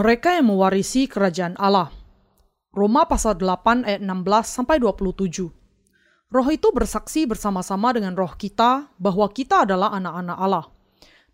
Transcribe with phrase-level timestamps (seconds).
[0.00, 1.92] Mereka yang mewarisi kerajaan Allah.
[2.72, 5.52] Roma pasal 8 ayat 16 sampai 27.
[6.32, 10.66] Roh itu bersaksi bersama-sama dengan roh kita bahwa kita adalah anak-anak Allah.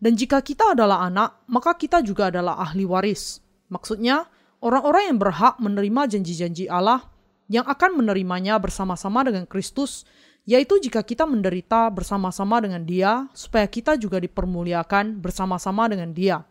[0.03, 3.39] Dan jika kita adalah anak, maka kita juga adalah ahli waris.
[3.71, 4.27] Maksudnya,
[4.59, 7.07] orang-orang yang berhak menerima janji-janji Allah
[7.47, 10.03] yang akan menerimanya bersama-sama dengan Kristus,
[10.43, 16.43] yaitu jika kita menderita bersama-sama dengan Dia, supaya kita juga dipermuliakan bersama-sama dengan Dia.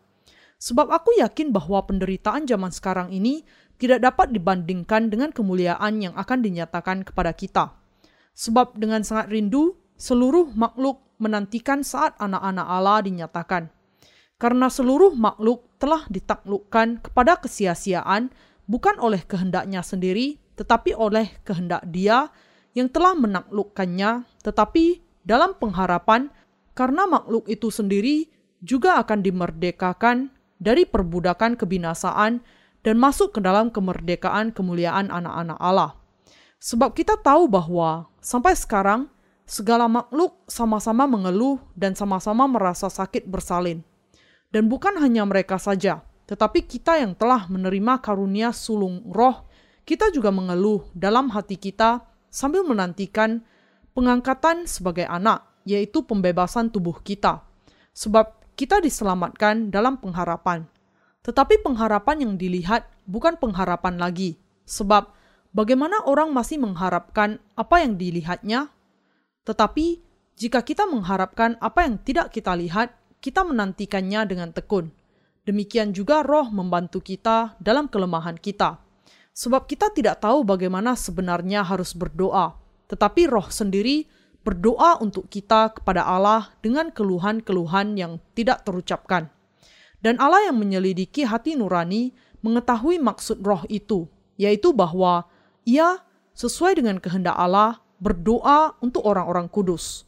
[0.60, 3.44] Sebab aku yakin bahwa penderitaan zaman sekarang ini
[3.76, 7.76] tidak dapat dibandingkan dengan kemuliaan yang akan dinyatakan kepada kita.
[8.36, 13.72] Sebab dengan sangat rindu, seluruh makhluk menantikan saat anak-anak Allah dinyatakan.
[14.36, 18.32] Karena seluruh makhluk telah ditaklukkan kepada kesia-siaan
[18.68, 22.28] bukan oleh kehendaknya sendiri, tetapi oleh kehendak dia
[22.76, 26.28] yang telah menaklukkannya, tetapi dalam pengharapan
[26.76, 28.28] karena makhluk itu sendiri
[28.60, 30.35] juga akan dimerdekakan
[30.66, 32.42] dari perbudakan kebinasaan
[32.82, 35.94] dan masuk ke dalam kemerdekaan kemuliaan anak-anak Allah.
[36.58, 39.06] Sebab kita tahu bahwa sampai sekarang
[39.46, 43.86] segala makhluk sama-sama mengeluh dan sama-sama merasa sakit bersalin.
[44.50, 49.46] Dan bukan hanya mereka saja, tetapi kita yang telah menerima karunia sulung roh,
[49.86, 52.02] kita juga mengeluh dalam hati kita
[52.34, 53.46] sambil menantikan
[53.94, 57.46] pengangkatan sebagai anak, yaitu pembebasan tubuh kita.
[57.94, 60.64] Sebab kita diselamatkan dalam pengharapan.
[61.22, 65.12] Tetapi pengharapan yang dilihat bukan pengharapan lagi, sebab
[65.52, 68.72] bagaimana orang masih mengharapkan apa yang dilihatnya?
[69.44, 70.02] Tetapi
[70.36, 74.92] jika kita mengharapkan apa yang tidak kita lihat, kita menantikannya dengan tekun.
[75.46, 78.82] Demikian juga roh membantu kita dalam kelemahan kita.
[79.36, 82.56] Sebab kita tidak tahu bagaimana sebenarnya harus berdoa,
[82.88, 84.08] tetapi roh sendiri
[84.46, 89.34] berdoa untuk kita kepada Allah dengan keluhan-keluhan yang tidak terucapkan.
[90.06, 92.14] Dan Allah yang menyelidiki hati nurani
[92.46, 94.06] mengetahui maksud roh itu,
[94.38, 95.26] yaitu bahwa
[95.66, 96.06] ia
[96.38, 100.06] sesuai dengan kehendak Allah berdoa untuk orang-orang kudus.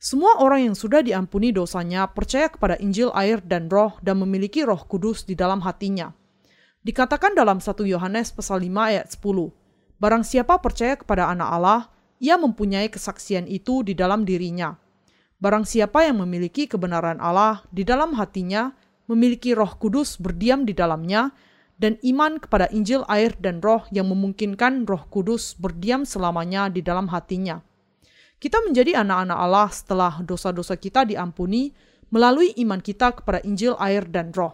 [0.00, 4.80] Semua orang yang sudah diampuni dosanya percaya kepada Injil air dan roh dan memiliki roh
[4.88, 6.16] kudus di dalam hatinya.
[6.80, 9.52] Dikatakan dalam 1 Yohanes pasal 5 ayat 10,
[10.00, 11.80] Barang siapa percaya kepada anak Allah,
[12.20, 14.76] ia mempunyai kesaksian itu di dalam dirinya.
[15.40, 18.76] Barang siapa yang memiliki kebenaran Allah di dalam hatinya,
[19.08, 21.32] memiliki Roh Kudus berdiam di dalamnya,
[21.80, 27.08] dan iman kepada Injil, air, dan Roh yang memungkinkan Roh Kudus berdiam selamanya di dalam
[27.08, 27.64] hatinya.
[28.36, 31.72] Kita menjadi anak-anak Allah setelah dosa-dosa kita diampuni
[32.12, 34.52] melalui iman kita kepada Injil, air, dan Roh.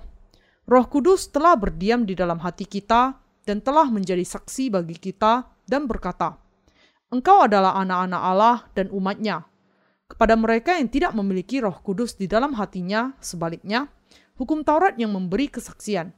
[0.71, 5.91] Roh Kudus telah berdiam di dalam hati kita dan telah menjadi saksi bagi kita dan
[5.91, 6.46] berkata,
[7.07, 9.47] Engkau adalah anak-anak Allah dan umatnya.
[10.11, 13.87] Kepada mereka yang tidak memiliki roh kudus di dalam hatinya, sebaliknya,
[14.39, 16.11] hukum Taurat yang memberi kesaksian.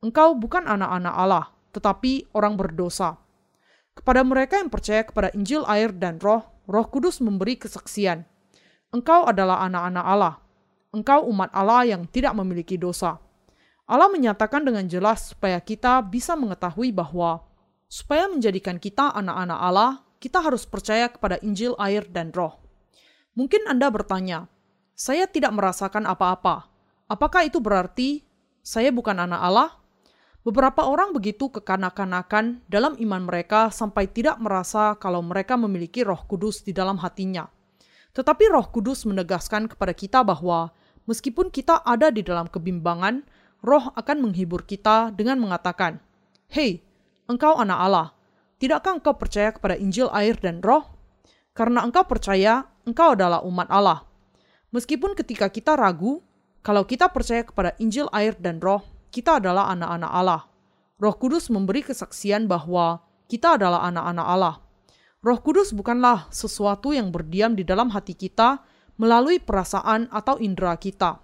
[0.00, 1.46] Engkau bukan anak-anak Allah,
[1.76, 3.20] tetapi orang berdosa.
[3.92, 8.24] Kepada mereka yang percaya kepada Injil air dan roh, roh kudus memberi kesaksian.
[8.96, 10.34] Engkau adalah anak-anak Allah.
[10.90, 13.20] Engkau umat Allah yang tidak memiliki dosa.
[13.84, 17.44] Allah menyatakan dengan jelas supaya kita bisa mengetahui bahwa
[17.90, 22.60] supaya menjadikan kita anak-anak Allah, kita harus percaya kepada Injil, air, dan Roh.
[23.32, 24.52] Mungkin Anda bertanya,
[24.92, 26.68] "Saya tidak merasakan apa-apa.
[27.08, 28.20] Apakah itu berarti
[28.60, 29.70] saya bukan anak Allah?"
[30.40, 36.64] Beberapa orang begitu kekanak-kanakan dalam iman mereka sampai tidak merasa kalau mereka memiliki Roh Kudus
[36.64, 37.44] di dalam hatinya.
[38.16, 40.72] Tetapi Roh Kudus menegaskan kepada kita bahwa
[41.04, 43.20] meskipun kita ada di dalam kebimbangan,
[43.60, 46.00] Roh akan menghibur kita dengan mengatakan,
[46.48, 46.80] "Hei,
[47.28, 48.08] engkau anak Allah."
[48.60, 50.84] Tidakkah engkau percaya kepada Injil, air, dan roh?
[51.56, 54.04] Karena engkau percaya, engkau adalah umat Allah.
[54.68, 56.20] Meskipun ketika kita ragu,
[56.60, 60.42] kalau kita percaya kepada Injil, air, dan roh, kita adalah anak-anak Allah.
[61.00, 63.00] Roh Kudus memberi kesaksian bahwa
[63.32, 64.56] kita adalah anak-anak Allah.
[65.24, 68.60] Roh Kudus bukanlah sesuatu yang berdiam di dalam hati kita
[69.00, 71.16] melalui perasaan atau indera kita.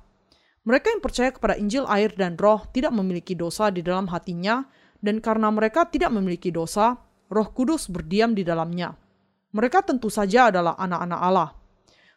[0.65, 4.65] Mereka yang percaya kepada Injil, air, dan roh tidak memiliki dosa di dalam hatinya,
[5.05, 8.95] dan karena mereka tidak memiliki dosa, Roh Kudus berdiam di dalamnya.
[9.51, 11.51] Mereka tentu saja adalah anak-anak Allah.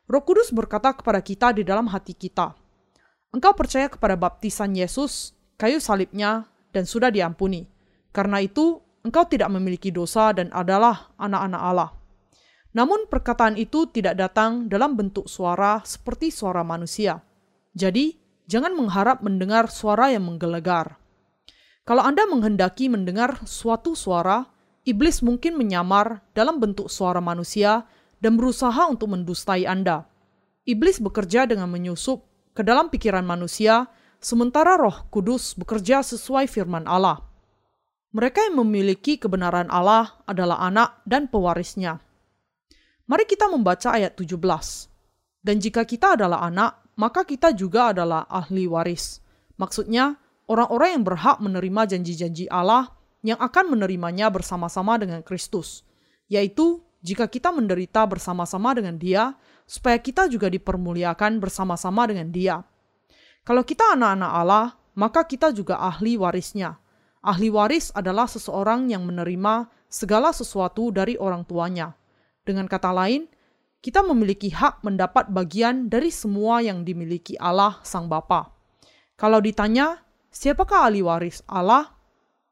[0.05, 2.53] Roh Kudus berkata kepada kita di dalam hati kita,
[3.33, 7.65] "Engkau percaya kepada baptisan Yesus, kayu salibnya, dan sudah diampuni.
[8.13, 11.89] Karena itu, engkau tidak memiliki dosa dan adalah anak-anak Allah."
[12.73, 17.21] Namun, perkataan itu tidak datang dalam bentuk suara seperti suara manusia.
[17.73, 18.13] Jadi,
[18.45, 21.01] jangan mengharap mendengar suara yang menggelegar.
[21.81, 24.45] Kalau Anda menghendaki mendengar suatu suara,
[24.89, 27.85] iblis mungkin menyamar dalam bentuk suara manusia
[28.17, 30.09] dan berusaha untuk mendustai Anda.
[30.65, 32.25] Iblis bekerja dengan menyusup
[32.57, 33.87] ke dalam pikiran manusia
[34.19, 37.23] sementara Roh Kudus bekerja sesuai firman Allah.
[38.09, 42.01] Mereka yang memiliki kebenaran Allah adalah anak dan pewarisnya.
[43.05, 44.33] Mari kita membaca ayat 17.
[45.39, 49.23] Dan jika kita adalah anak, maka kita juga adalah ahli waris.
[49.55, 50.19] Maksudnya,
[50.51, 55.83] orang-orang yang berhak menerima janji-janji Allah yang akan menerimanya bersama-sama dengan Kristus,
[56.31, 62.63] yaitu jika kita menderita bersama-sama dengan Dia, supaya kita juga dipermuliakan bersama-sama dengan Dia.
[63.43, 64.67] Kalau kita anak-anak Allah,
[64.99, 66.75] maka kita juga ahli warisnya.
[67.19, 71.95] Ahli waris adalah seseorang yang menerima segala sesuatu dari orang tuanya.
[72.43, 73.27] Dengan kata lain,
[73.79, 78.51] kita memiliki hak mendapat bagian dari semua yang dimiliki Allah Sang Bapa.
[79.19, 81.98] Kalau ditanya, siapakah ahli waris Allah?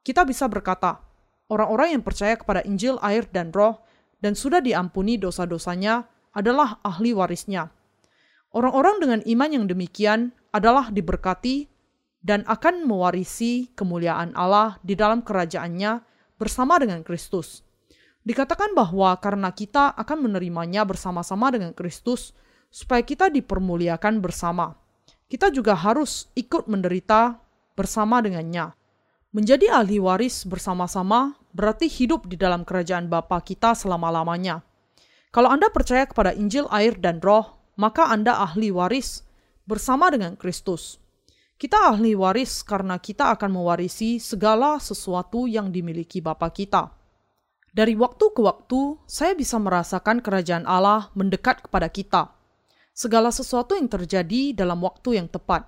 [0.08, 1.04] Kita bisa berkata,
[1.52, 3.84] orang-orang yang percaya kepada Injil, air, dan roh,
[4.24, 7.68] dan sudah diampuni dosa-dosanya adalah ahli warisnya.
[8.56, 11.68] Orang-orang dengan iman yang demikian adalah diberkati
[12.24, 16.00] dan akan mewarisi kemuliaan Allah di dalam kerajaannya
[16.40, 17.68] bersama dengan Kristus.
[18.24, 22.32] Dikatakan bahwa karena kita akan menerimanya bersama-sama dengan Kristus,
[22.72, 24.72] supaya kita dipermuliakan bersama.
[25.28, 27.44] Kita juga harus ikut menderita
[27.76, 28.72] bersama dengannya.
[29.36, 34.64] Menjadi ahli waris bersama-sama berarti hidup di dalam kerajaan Bapa kita selama-lamanya.
[35.36, 39.28] Kalau Anda percaya kepada Injil, air, dan roh, maka Anda ahli waris
[39.68, 40.96] bersama dengan Kristus.
[41.60, 46.96] Kita ahli waris karena kita akan mewarisi segala sesuatu yang dimiliki Bapa kita.
[47.76, 52.32] Dari waktu ke waktu, saya bisa merasakan kerajaan Allah mendekat kepada kita.
[52.96, 55.68] Segala sesuatu yang terjadi dalam waktu yang tepat.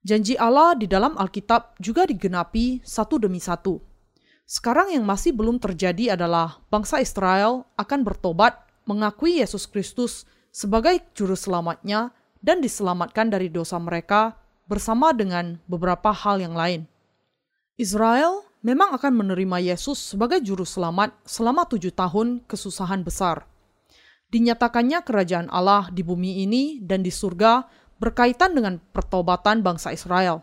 [0.00, 3.84] Janji Allah di dalam Alkitab juga digenapi satu demi satu.
[4.48, 8.56] Sekarang yang masih belum terjadi adalah bangsa Israel akan bertobat,
[8.88, 16.40] mengakui Yesus Kristus sebagai juru selamatnya dan diselamatkan dari dosa mereka bersama dengan beberapa hal
[16.40, 16.88] yang lain.
[17.76, 23.44] Israel memang akan menerima Yesus sebagai juru selamat selama tujuh tahun kesusahan besar.
[24.30, 27.66] Dinyatakannya kerajaan Allah di bumi ini dan di surga
[28.00, 30.40] berkaitan dengan pertobatan bangsa Israel.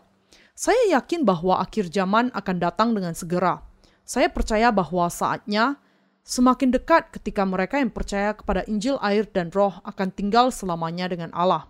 [0.54, 3.62] Saya yakin bahwa akhir zaman akan datang dengan segera.
[4.06, 5.78] Saya percaya bahwa saatnya
[6.22, 11.30] semakin dekat ketika mereka yang percaya kepada Injil, air, dan Roh akan tinggal selamanya dengan
[11.34, 11.68] Allah.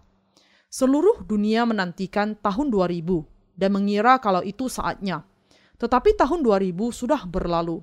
[0.69, 5.25] Seluruh dunia menantikan tahun 2000 dan mengira kalau itu saatnya.
[5.81, 7.81] Tetapi tahun 2000 sudah berlalu.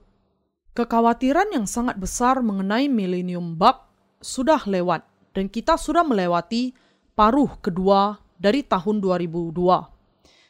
[0.78, 6.76] Kekhawatiran yang sangat besar mengenai milenium bab sudah lewat dan kita sudah melewati
[7.16, 9.56] paruh kedua dari tahun 2002.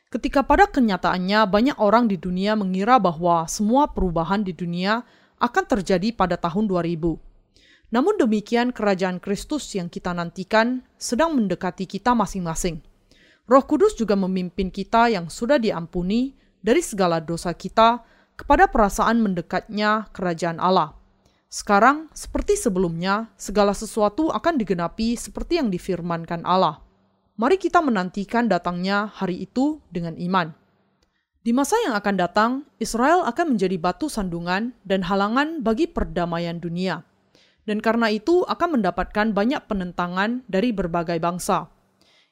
[0.10, 5.06] Ketika pada kenyataannya banyak orang di dunia mengira bahwa semua perubahan di dunia
[5.38, 7.94] akan terjadi pada tahun 2000.
[7.94, 12.82] Namun demikian kerajaan Kristus yang kita nantikan sedang mendekati kita masing-masing.
[13.46, 16.34] Roh Kudus juga memimpin kita yang sudah diampuni
[16.66, 18.02] dari segala dosa kita
[18.34, 20.98] kepada perasaan mendekatnya kerajaan Allah.
[21.56, 26.84] Sekarang, seperti sebelumnya, segala sesuatu akan digenapi seperti yang difirmankan Allah.
[27.40, 30.52] Mari kita menantikan datangnya hari itu dengan iman.
[31.48, 32.52] Di masa yang akan datang,
[32.84, 37.08] Israel akan menjadi batu sandungan dan halangan bagi perdamaian dunia.
[37.64, 41.72] Dan karena itu akan mendapatkan banyak penentangan dari berbagai bangsa.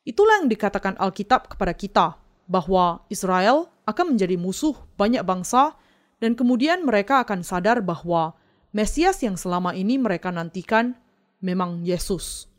[0.04, 2.20] Itulah yang dikatakan Alkitab kepada kita,
[2.52, 5.80] bahwa Israel akan menjadi musuh banyak bangsa,
[6.20, 8.36] dan kemudian mereka akan sadar bahwa
[8.74, 10.98] Mesias yang selama ini mereka nantikan
[11.46, 12.50] memang Yesus.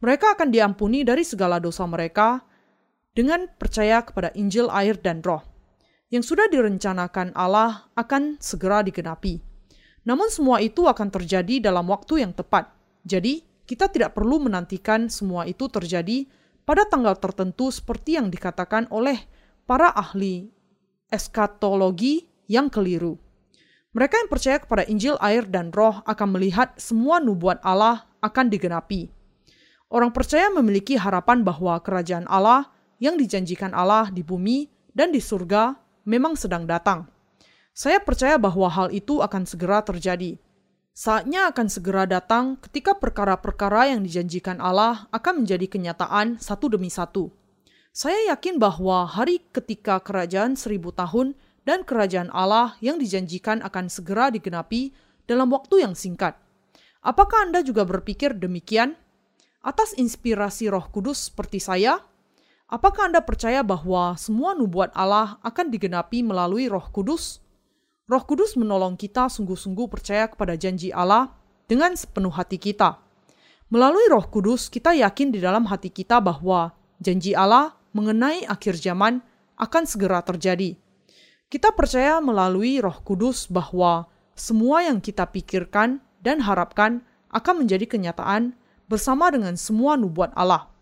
[0.00, 2.40] Mereka akan diampuni dari segala dosa mereka
[3.12, 5.44] dengan percaya kepada Injil, air, dan Roh
[6.12, 9.40] yang sudah direncanakan Allah akan segera digenapi.
[10.04, 12.68] Namun, semua itu akan terjadi dalam waktu yang tepat.
[13.04, 16.28] Jadi, kita tidak perlu menantikan semua itu terjadi
[16.68, 19.24] pada tanggal tertentu, seperti yang dikatakan oleh
[19.64, 20.52] para ahli
[21.08, 23.16] eskatologi yang keliru.
[23.92, 29.12] Mereka yang percaya kepada Injil, air, dan Roh akan melihat semua nubuat Allah akan digenapi.
[29.92, 35.76] Orang percaya memiliki harapan bahwa kerajaan Allah yang dijanjikan Allah di bumi dan di surga
[36.08, 37.04] memang sedang datang.
[37.76, 40.40] Saya percaya bahwa hal itu akan segera terjadi.
[40.96, 47.32] Saatnya akan segera datang ketika perkara-perkara yang dijanjikan Allah akan menjadi kenyataan satu demi satu.
[47.92, 54.30] Saya yakin bahwa hari ketika kerajaan seribu tahun dan kerajaan Allah yang dijanjikan akan segera
[54.34, 54.90] digenapi
[55.26, 56.34] dalam waktu yang singkat.
[57.02, 58.94] Apakah Anda juga berpikir demikian?
[59.62, 62.02] Atas inspirasi Roh Kudus seperti saya,
[62.66, 67.38] apakah Anda percaya bahwa semua nubuat Allah akan digenapi melalui Roh Kudus?
[68.10, 71.30] Roh Kudus menolong kita sungguh-sungguh percaya kepada janji Allah
[71.70, 72.98] dengan sepenuh hati kita.
[73.70, 79.22] Melalui Roh Kudus, kita yakin di dalam hati kita bahwa janji Allah mengenai akhir zaman
[79.56, 80.81] akan segera terjadi.
[81.52, 88.56] Kita percaya melalui Roh Kudus bahwa semua yang kita pikirkan dan harapkan akan menjadi kenyataan
[88.88, 90.72] bersama dengan semua nubuat Allah.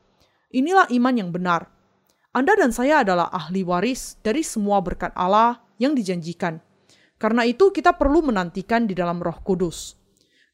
[0.54, 1.66] Inilah iman yang benar.
[2.30, 6.62] Anda dan saya adalah ahli waris dari semua berkat Allah yang dijanjikan.
[7.18, 9.98] Karena itu, kita perlu menantikan di dalam Roh Kudus.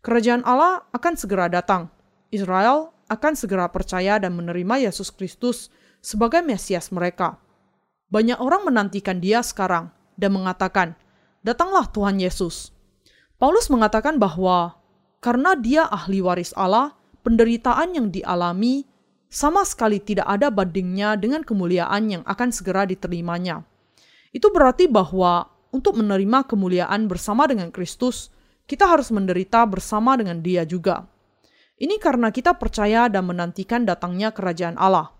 [0.01, 1.93] Kerajaan Allah akan segera datang.
[2.33, 5.69] Israel akan segera percaya dan menerima Yesus Kristus
[6.01, 7.37] sebagai Mesias mereka.
[8.09, 10.97] Banyak orang menantikan Dia sekarang dan mengatakan,
[11.45, 12.75] "Datanglah Tuhan Yesus."
[13.37, 14.81] Paulus mengatakan bahwa
[15.21, 18.89] karena Dia ahli waris Allah, penderitaan yang dialami
[19.27, 23.67] sama sekali tidak ada bandingnya dengan kemuliaan yang akan segera diterimanya.
[24.33, 28.33] Itu berarti bahwa untuk menerima kemuliaan bersama dengan Kristus,
[28.65, 31.05] kita harus menderita bersama dengan Dia juga.
[31.77, 35.13] Ini karena kita percaya dan menantikan datangnya kerajaan Allah.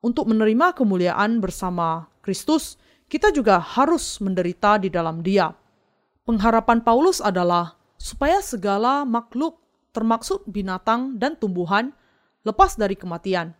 [0.00, 5.50] Untuk menerima kemuliaan bersama Kristus, kita juga harus menderita di dalam Dia.
[6.28, 9.58] Pengharapan Paulus adalah supaya segala makhluk,
[9.96, 11.96] termaksud binatang dan tumbuhan,
[12.44, 13.56] lepas dari kematian.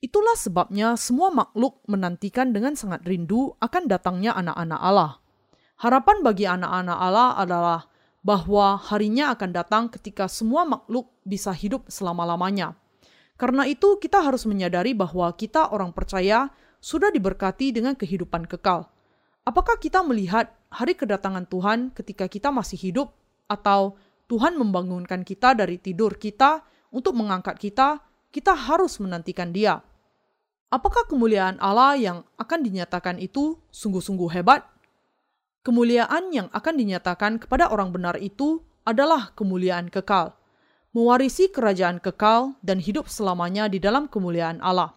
[0.00, 5.20] Itulah sebabnya semua makhluk menantikan dengan sangat rindu akan datangnya anak-anak Allah.
[5.76, 7.80] Harapan bagi anak-anak Allah adalah
[8.24, 12.76] bahwa harinya akan datang ketika semua makhluk bisa hidup selama-lamanya.
[13.36, 18.88] Karena itu, kita harus menyadari bahwa kita, orang percaya, sudah diberkati dengan kehidupan kekal.
[19.44, 23.12] Apakah kita melihat hari kedatangan Tuhan ketika kita masih hidup,
[23.50, 23.98] atau
[24.30, 26.62] Tuhan membangunkan kita dari tidur kita
[26.94, 27.98] untuk mengangkat kita?
[28.30, 29.82] Kita harus menantikan Dia.
[30.70, 34.62] Apakah kemuliaan Allah yang akan dinyatakan itu sungguh-sungguh hebat?
[35.66, 40.38] Kemuliaan yang akan dinyatakan kepada orang benar itu adalah kemuliaan kekal,
[40.94, 44.94] mewarisi kerajaan kekal dan hidup selamanya di dalam kemuliaan Allah.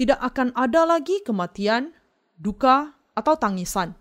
[0.00, 1.92] Tidak akan ada lagi kematian,
[2.40, 3.92] duka, atau tangisan.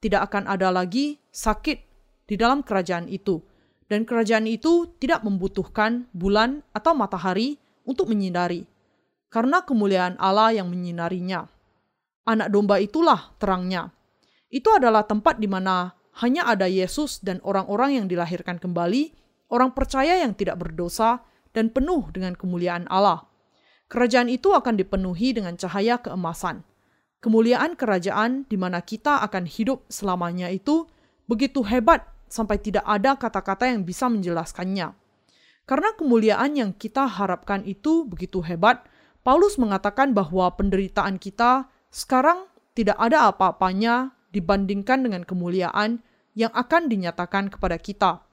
[0.00, 1.78] Tidak akan ada lagi sakit
[2.24, 3.44] di dalam kerajaan itu,
[3.92, 8.64] dan kerajaan itu tidak membutuhkan bulan atau matahari untuk menyinari,
[9.28, 11.44] karena kemuliaan Allah yang menyinarinya.
[12.24, 13.92] Anak domba itulah terangnya
[14.52, 19.16] itu adalah tempat di mana hanya ada Yesus dan orang-orang yang dilahirkan kembali,
[19.48, 21.24] orang percaya yang tidak berdosa,
[21.56, 23.24] dan penuh dengan kemuliaan Allah.
[23.92, 26.64] Kerajaan itu akan dipenuhi dengan cahaya keemasan.
[27.20, 30.88] Kemuliaan kerajaan di mana kita akan hidup selamanya itu
[31.28, 34.96] begitu hebat sampai tidak ada kata-kata yang bisa menjelaskannya.
[35.68, 38.80] Karena kemuliaan yang kita harapkan itu begitu hebat,
[39.20, 46.00] Paulus mengatakan bahwa penderitaan kita sekarang tidak ada apa-apanya dibandingkan dengan kemuliaan
[46.32, 48.24] yang akan dinyatakan kepada kita.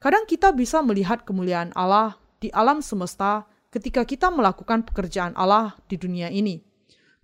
[0.00, 5.96] Kadang kita bisa melihat kemuliaan Allah di alam semesta ketika kita melakukan pekerjaan Allah di
[5.98, 6.62] dunia ini.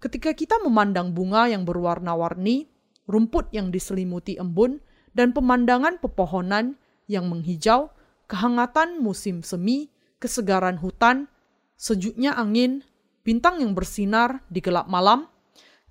[0.02, 2.66] Ketika kita memandang bunga yang berwarna-warni,
[3.06, 4.82] rumput yang diselimuti embun,
[5.14, 6.74] dan pemandangan pepohonan
[7.06, 7.92] yang menghijau,
[8.26, 11.30] kehangatan musim semi, kesegaran hutan,
[11.78, 12.82] sejuknya angin,
[13.22, 15.30] bintang yang bersinar di gelap malam,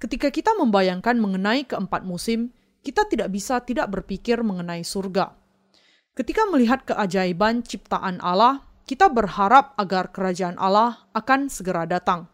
[0.02, 2.50] Ketika kita membayangkan mengenai keempat musim,
[2.82, 5.38] kita tidak bisa tidak berpikir mengenai surga.
[6.18, 12.28] Ketika melihat keajaiban ciptaan Allah, kita berharap agar kerajaan Allah akan segera datang.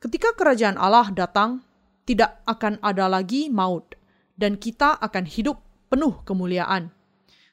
[0.00, 1.60] Ketika kerajaan Allah datang,
[2.08, 3.92] tidak akan ada lagi maut,
[4.32, 5.60] dan kita akan hidup
[5.92, 6.88] penuh kemuliaan.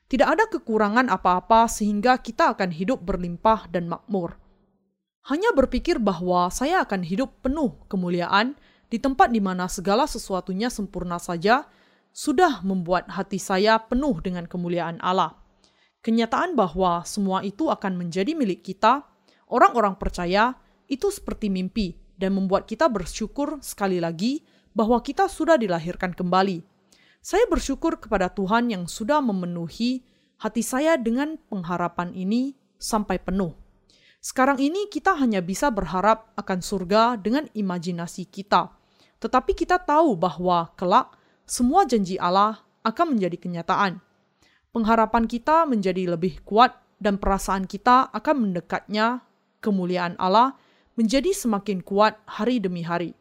[0.07, 4.39] Tidak ada kekurangan apa-apa, sehingga kita akan hidup berlimpah dan makmur.
[5.27, 8.55] Hanya berpikir bahwa saya akan hidup penuh kemuliaan
[8.88, 11.67] di tempat di mana segala sesuatunya sempurna saja,
[12.15, 15.40] sudah membuat hati saya penuh dengan kemuliaan Allah.
[16.01, 19.05] Kenyataan bahwa semua itu akan menjadi milik kita,
[19.50, 20.58] orang-orang percaya,
[20.89, 24.41] itu seperti mimpi dan membuat kita bersyukur sekali lagi
[24.74, 26.65] bahwa kita sudah dilahirkan kembali.
[27.22, 30.01] Saya bersyukur kepada Tuhan yang sudah memenuhi
[30.41, 33.53] hati saya dengan pengharapan ini sampai penuh.
[34.17, 38.81] Sekarang ini kita hanya bisa berharap akan surga dengan imajinasi kita
[39.22, 41.13] tetapi kita tahu bahwa kelak
[41.46, 44.01] semua janji Allah akan menjadi kenyataan.
[44.71, 49.19] Pengharapan kita menjadi lebih kuat dan perasaan kita akan mendekatnya
[49.59, 50.55] kemuliaan Allah
[50.95, 53.11] menjadi semakin kuat hari demi hari.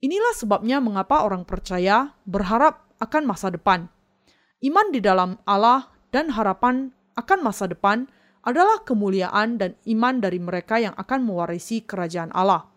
[0.00, 3.92] Inilah sebabnya mengapa orang percaya berharap akan masa depan.
[4.64, 8.08] Iman di dalam Allah dan harapan akan masa depan
[8.44, 12.68] adalah kemuliaan dan iman dari mereka yang akan mewarisi kerajaan Allah.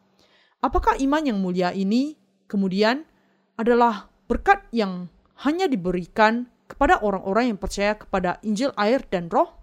[0.59, 2.19] Apakah iman yang mulia ini
[2.51, 3.07] kemudian
[3.55, 5.07] adalah berkat yang
[5.43, 9.55] hanya diberikan kepada orang-orang yang percaya kepada Injil air dan roh?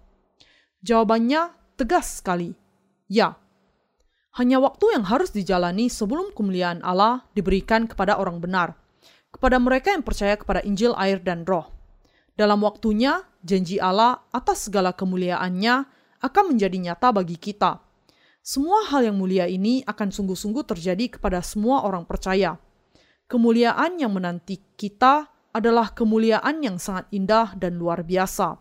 [0.85, 2.53] Jawabannya tegas sekali,
[3.09, 3.37] ya.
[4.35, 8.75] Hanya waktu yang harus dijalani sebelum kemuliaan Allah diberikan kepada orang benar,
[9.31, 11.67] kepada mereka yang percaya kepada Injil, air, dan Roh.
[12.35, 15.75] Dalam waktunya, janji Allah atas segala kemuliaannya
[16.23, 17.79] akan menjadi nyata bagi kita.
[18.39, 22.59] Semua hal yang mulia ini akan sungguh-sungguh terjadi kepada semua orang percaya.
[23.25, 28.59] Kemuliaan yang menanti kita adalah kemuliaan yang sangat indah dan luar biasa.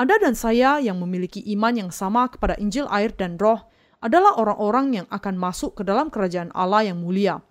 [0.00, 3.68] Anda dan saya yang memiliki iman yang sama kepada Injil, air, dan Roh
[4.00, 7.44] adalah orang-orang yang akan masuk ke dalam kerajaan Allah yang mulia.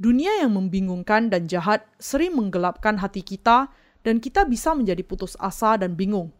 [0.00, 3.68] Dunia yang membingungkan dan jahat sering menggelapkan hati kita
[4.02, 6.32] dan kita bisa menjadi putus asa dan bingung.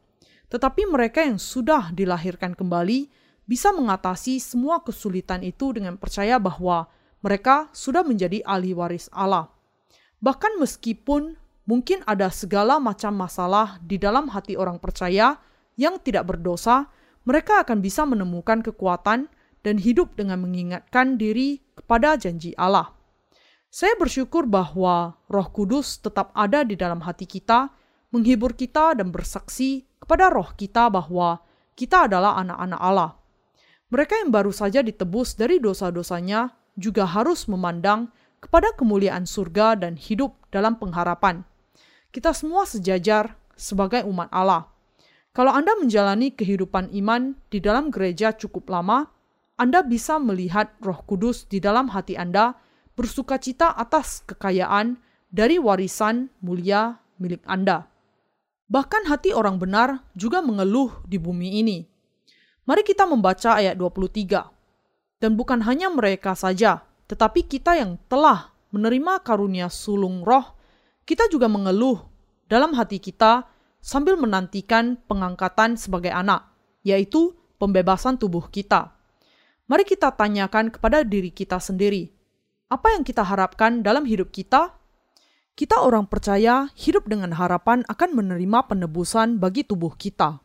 [0.49, 3.13] Tetapi mereka yang sudah dilahirkan kembali
[3.45, 6.89] bisa mengatasi semua kesulitan itu dengan percaya bahwa
[7.21, 9.51] mereka sudah menjadi ahli waris Allah.
[10.19, 15.37] Bahkan meskipun mungkin ada segala macam masalah di dalam hati orang percaya
[15.77, 16.89] yang tidak berdosa,
[17.29, 19.29] mereka akan bisa menemukan kekuatan
[19.61, 22.97] dan hidup dengan mengingatkan diri kepada janji Allah.
[23.69, 27.69] Saya bersyukur bahwa Roh Kudus tetap ada di dalam hati kita,
[28.17, 31.45] menghibur kita dan bersaksi kepada roh kita bahwa
[31.77, 33.11] kita adalah anak-anak Allah.
[33.93, 36.49] Mereka yang baru saja ditebus dari dosa-dosanya
[36.81, 38.09] juga harus memandang
[38.41, 41.45] kepada kemuliaan surga dan hidup dalam pengharapan.
[42.09, 44.69] Kita semua sejajar sebagai umat Allah.
[45.37, 49.07] Kalau Anda menjalani kehidupan iman di dalam gereja cukup lama,
[49.59, 52.55] anda bisa melihat Roh Kudus di dalam hati Anda
[52.95, 55.03] bersuka cita atas kekayaan
[55.35, 57.91] dari warisan mulia milik Anda.
[58.71, 61.83] Bahkan hati orang benar juga mengeluh di bumi ini.
[62.71, 64.47] Mari kita membaca ayat 23.
[65.19, 70.55] Dan bukan hanya mereka saja, tetapi kita yang telah menerima karunia sulung roh,
[71.09, 72.05] kita juga mengeluh
[72.53, 73.49] dalam hati kita
[73.81, 76.53] sambil menantikan pengangkatan sebagai anak,
[76.85, 78.93] yaitu pembebasan tubuh kita.
[79.73, 82.13] Mari kita tanyakan kepada diri kita sendiri,
[82.69, 84.77] apa yang kita harapkan dalam hidup kita?
[85.57, 90.45] Kita orang percaya hidup dengan harapan akan menerima penebusan bagi tubuh kita.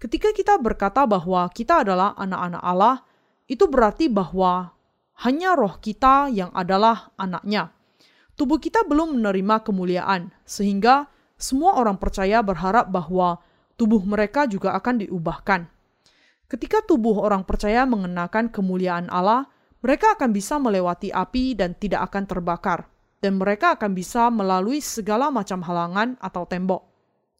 [0.00, 3.04] Ketika kita berkata bahwa kita adalah anak-anak Allah,
[3.52, 4.72] itu berarti bahwa
[5.28, 7.76] hanya roh kita yang adalah anaknya.
[8.38, 11.08] Tubuh kita belum menerima kemuliaan, sehingga
[11.40, 13.40] semua orang percaya berharap bahwa
[13.80, 15.64] tubuh mereka juga akan diubahkan.
[16.50, 19.48] Ketika tubuh orang percaya mengenakan kemuliaan Allah,
[19.80, 22.84] mereka akan bisa melewati api dan tidak akan terbakar,
[23.24, 26.84] dan mereka akan bisa melalui segala macam halangan atau tembok.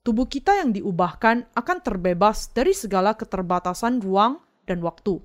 [0.00, 5.20] Tubuh kita yang diubahkan akan terbebas dari segala keterbatasan ruang dan waktu.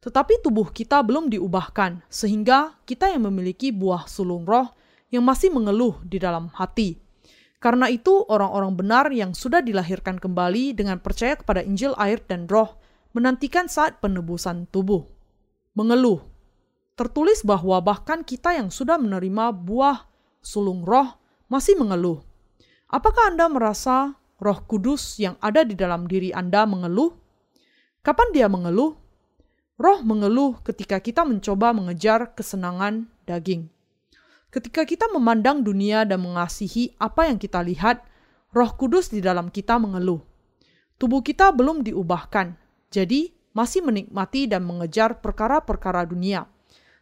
[0.00, 4.72] Tetapi tubuh kita belum diubahkan, sehingga kita yang memiliki buah sulung roh
[5.10, 6.98] yang masih mengeluh di dalam hati.
[7.56, 12.76] Karena itu, orang-orang benar yang sudah dilahirkan kembali dengan percaya kepada Injil, air, dan Roh
[13.16, 15.08] menantikan saat penebusan tubuh.
[15.72, 16.20] Mengeluh.
[16.96, 20.08] Tertulis bahwa bahkan kita yang sudah menerima buah
[20.40, 21.16] sulung roh
[21.52, 22.24] masih mengeluh.
[22.88, 27.12] Apakah Anda merasa Roh Kudus yang ada di dalam diri Anda mengeluh?
[28.00, 28.96] Kapan dia mengeluh?
[29.76, 33.68] Roh mengeluh ketika kita mencoba mengejar kesenangan daging.
[34.50, 38.06] Ketika kita memandang dunia dan mengasihi apa yang kita lihat,
[38.56, 40.22] Roh Kudus di dalam kita mengeluh.
[40.96, 42.56] Tubuh kita belum diubahkan,
[42.88, 46.48] jadi masih menikmati dan mengejar perkara-perkara dunia.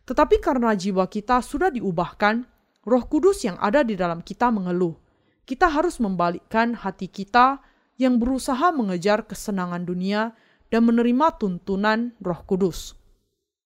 [0.03, 2.43] Tetapi karena jiwa kita sudah diubahkan,
[2.85, 4.99] Roh Kudus yang ada di dalam kita mengeluh.
[5.47, 7.63] Kita harus membalikkan hati kita
[7.97, 10.35] yang berusaha mengejar kesenangan dunia
[10.75, 12.99] dan menerima tuntunan Roh Kudus.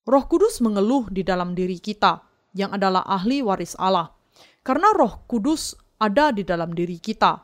[0.04, 4.12] Roh Kudus mengeluh di dalam diri kita, yang adalah ahli waris Allah,
[4.62, 7.42] karena Roh Kudus ada di dalam diri kita.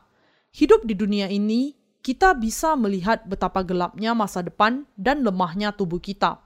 [0.55, 6.37] Hidup di dunia ini kita bisa melihat betapa gelapnya masa depan dan lemahnya tubuh kita.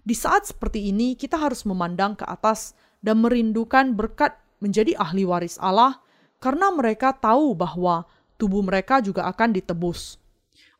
[0.00, 2.72] Di saat seperti ini, kita harus memandang ke atas
[3.04, 4.32] dan merindukan berkat
[4.64, 6.00] menjadi ahli waris Allah,
[6.40, 8.08] karena mereka tahu bahwa
[8.40, 10.16] tubuh mereka juga akan ditebus.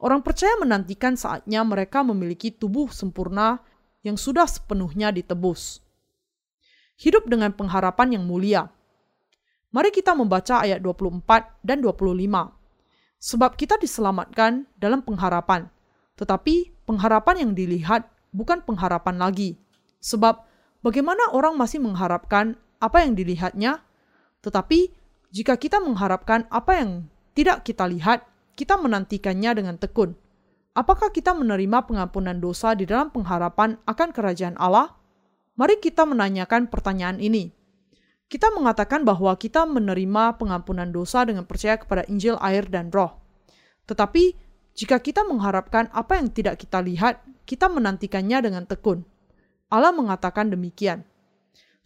[0.01, 3.61] Orang percaya menantikan saatnya mereka memiliki tubuh sempurna
[4.01, 5.84] yang sudah sepenuhnya ditebus.
[6.95, 8.71] Hidup dengan pengharapan yang mulia.
[9.75, 11.27] Mari kita membaca ayat 24
[11.67, 12.65] dan 25
[13.25, 15.67] sebab kita diselamatkan dalam pengharapan.
[16.15, 19.57] Tetapi pengharapan yang dilihat bukan pengharapan lagi.
[20.05, 20.45] Sebab
[20.85, 23.81] bagaimana orang masih mengharapkan apa yang dilihatnya?
[24.45, 24.93] Tetapi
[25.33, 26.91] jika kita mengharapkan apa yang
[27.35, 28.23] tidak kita lihat,
[28.55, 30.15] kita menantikannya dengan tekun.
[30.77, 34.95] Apakah kita menerima pengampunan dosa di dalam pengharapan akan kerajaan Allah?
[35.55, 37.55] Mari kita menanyakan pertanyaan ini.
[38.27, 43.15] Kita mengatakan bahwa kita menerima pengampunan dosa dengan percaya kepada Injil, air, dan Roh.
[43.87, 44.35] Tetapi
[44.75, 49.07] jika kita mengharapkan apa yang tidak kita lihat, kita menantikannya dengan tekun.
[49.71, 51.07] Allah mengatakan demikian.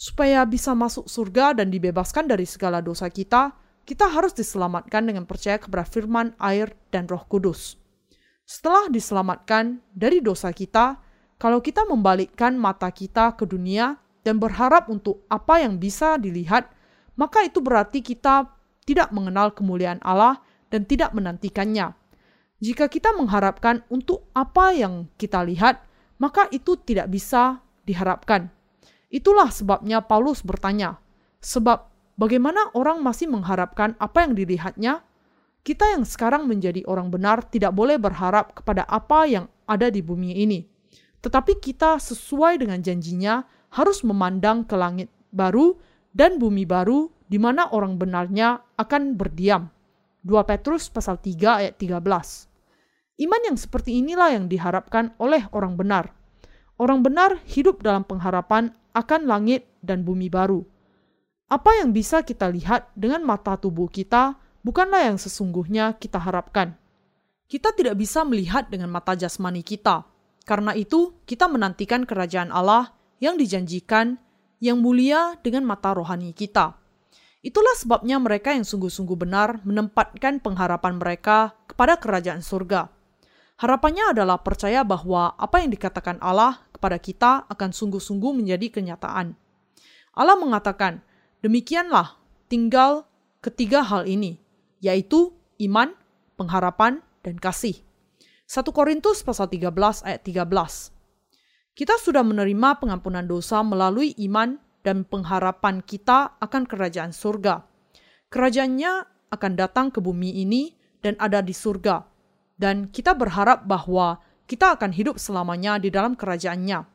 [0.01, 3.53] Supaya bisa masuk surga dan dibebaskan dari segala dosa kita,
[3.85, 7.77] kita harus diselamatkan dengan percaya kepada firman, air, dan roh kudus.
[8.49, 10.97] Setelah diselamatkan dari dosa kita,
[11.39, 13.95] kalau kita membalikkan mata kita ke dunia
[14.27, 16.67] dan berharap untuk apa yang bisa dilihat,
[17.15, 18.51] maka itu berarti kita
[18.83, 21.95] tidak mengenal kemuliaan Allah dan tidak menantikannya.
[22.59, 25.79] Jika kita mengharapkan untuk apa yang kita lihat,
[26.19, 28.51] maka itu tidak bisa diharapkan.
[29.09, 30.99] Itulah sebabnya Paulus bertanya,
[31.39, 31.87] sebab
[32.19, 35.07] bagaimana orang masih mengharapkan apa yang dilihatnya?
[35.63, 40.43] Kita yang sekarang menjadi orang benar tidak boleh berharap kepada apa yang ada di bumi
[40.43, 40.78] ini.
[41.25, 43.43] Tetapi kita sesuai dengan janjinya
[43.75, 45.77] harus memandang ke langit baru
[46.15, 49.69] dan bumi baru di mana orang benarnya akan berdiam.
[50.25, 52.49] 2 Petrus pasal 3 ayat 13.
[53.19, 56.15] Iman yang seperti inilah yang diharapkan oleh orang benar.
[56.79, 60.63] Orang benar hidup dalam pengharapan akan langit dan bumi baru.
[61.51, 66.79] Apa yang bisa kita lihat dengan mata tubuh kita bukanlah yang sesungguhnya kita harapkan.
[67.49, 70.05] Kita tidak bisa melihat dengan mata jasmani kita.
[70.49, 74.17] Karena itu, kita menantikan kerajaan Allah yang dijanjikan
[74.65, 76.73] yang mulia dengan mata rohani kita.
[77.45, 82.91] Itulah sebabnya mereka yang sungguh-sungguh benar menempatkan pengharapan mereka kepada kerajaan surga.
[83.59, 89.35] Harapannya adalah percaya bahwa apa yang dikatakan Allah kepada kita akan sungguh-sungguh menjadi kenyataan.
[90.15, 91.03] Allah mengatakan,
[91.43, 92.19] demikianlah
[92.51, 93.07] tinggal
[93.39, 94.39] ketiga hal ini,
[94.83, 95.95] yaitu iman,
[96.35, 97.88] pengharapan, dan kasih.
[98.49, 100.49] 1 Korintus pasal 13 ayat 13.
[101.77, 107.69] Kita sudah menerima pengampunan dosa melalui iman dan pengharapan kita akan kerajaan surga.
[108.33, 110.73] Kerajaannya akan datang ke bumi ini
[111.05, 112.09] dan ada di surga.
[112.57, 114.17] Dan kita berharap bahwa
[114.49, 116.89] kita akan hidup selamanya di dalam kerajaannya.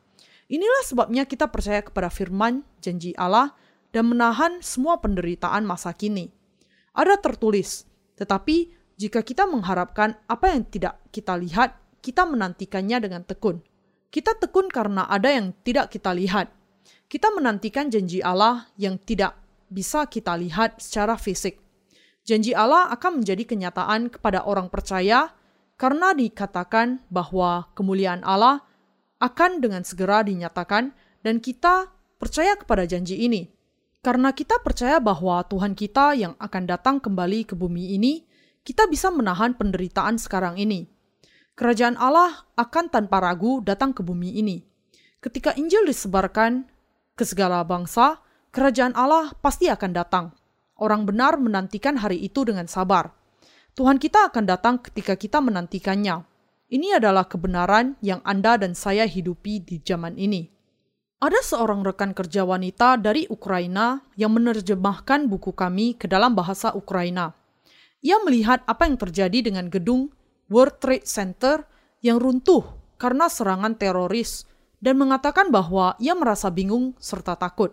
[0.50, 3.54] Inilah sebabnya kita percaya kepada firman, janji Allah,
[3.94, 6.34] dan menahan semua penderitaan masa kini.
[6.98, 7.86] Ada tertulis,
[8.18, 13.58] tetapi jika kita mengharapkan apa yang tidak kita lihat, kita menantikannya dengan tekun.
[14.14, 16.52] Kita tekun karena ada yang tidak kita lihat.
[17.10, 19.34] Kita menantikan janji Allah yang tidak
[19.66, 21.58] bisa kita lihat secara fisik.
[22.24, 25.34] Janji Allah akan menjadi kenyataan kepada orang percaya
[25.74, 28.62] karena dikatakan bahwa kemuliaan Allah
[29.18, 30.94] akan dengan segera dinyatakan
[31.26, 33.50] dan kita percaya kepada janji ini.
[34.04, 38.24] Karena kita percaya bahwa Tuhan kita yang akan datang kembali ke bumi ini,
[38.64, 40.88] kita bisa menahan penderitaan sekarang ini.
[41.54, 44.64] Kerajaan Allah akan tanpa ragu datang ke bumi ini.
[45.20, 46.66] Ketika Injil disebarkan
[47.14, 48.18] ke segala bangsa,
[48.50, 50.26] kerajaan Allah pasti akan datang.
[50.74, 53.14] Orang benar menantikan hari itu dengan sabar.
[53.78, 56.26] Tuhan kita akan datang ketika kita menantikannya.
[56.72, 60.50] Ini adalah kebenaran yang Anda dan saya hidupi di zaman ini.
[61.22, 67.43] Ada seorang rekan kerja wanita dari Ukraina yang menerjemahkan buku kami ke dalam bahasa Ukraina.
[68.04, 70.12] Ia melihat apa yang terjadi dengan gedung
[70.52, 71.64] World Trade Center
[72.04, 72.60] yang runtuh
[73.00, 74.44] karena serangan teroris
[74.84, 77.72] dan mengatakan bahwa ia merasa bingung serta takut.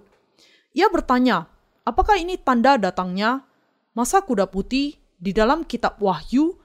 [0.72, 1.52] Ia bertanya,
[1.84, 3.44] apakah ini tanda datangnya
[3.92, 6.56] masa kuda putih di dalam kitab Wahyu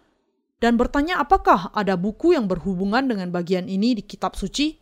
[0.62, 4.78] dan bertanya apakah ada buku yang berhubungan dengan bagian ini di kitab suci?